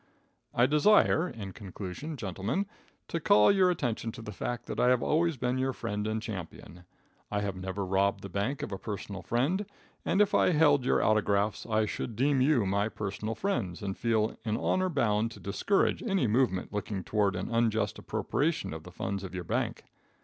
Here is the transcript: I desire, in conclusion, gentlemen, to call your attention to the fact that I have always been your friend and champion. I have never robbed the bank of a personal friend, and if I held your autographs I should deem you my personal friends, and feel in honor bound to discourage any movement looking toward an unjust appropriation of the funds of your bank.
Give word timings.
I 0.51 0.65
desire, 0.65 1.29
in 1.29 1.51
conclusion, 1.53 2.17
gentlemen, 2.17 2.65
to 3.07 3.19
call 3.19 3.51
your 3.51 3.69
attention 3.69 4.11
to 4.13 4.23
the 4.23 4.31
fact 4.31 4.65
that 4.65 4.79
I 4.79 4.87
have 4.89 5.03
always 5.03 5.37
been 5.37 5.59
your 5.59 5.73
friend 5.73 6.07
and 6.07 6.19
champion. 6.19 6.85
I 7.29 7.41
have 7.41 7.55
never 7.55 7.85
robbed 7.85 8.23
the 8.23 8.27
bank 8.27 8.63
of 8.63 8.71
a 8.71 8.79
personal 8.79 9.21
friend, 9.21 9.63
and 10.03 10.19
if 10.19 10.33
I 10.33 10.53
held 10.53 10.85
your 10.85 11.03
autographs 11.03 11.67
I 11.67 11.85
should 11.85 12.15
deem 12.15 12.41
you 12.41 12.65
my 12.65 12.89
personal 12.89 13.35
friends, 13.35 13.83
and 13.83 13.95
feel 13.95 14.35
in 14.43 14.57
honor 14.57 14.89
bound 14.89 15.29
to 15.33 15.39
discourage 15.39 16.01
any 16.01 16.25
movement 16.25 16.73
looking 16.73 17.03
toward 17.03 17.35
an 17.35 17.53
unjust 17.53 17.99
appropriation 17.99 18.73
of 18.73 18.81
the 18.81 18.91
funds 18.91 19.23
of 19.23 19.35
your 19.35 19.43
bank. 19.43 19.83